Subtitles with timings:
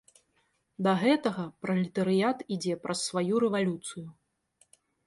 [0.87, 4.07] Да гэтага пралетарыят ідзе праз сваю рэвалюцыю.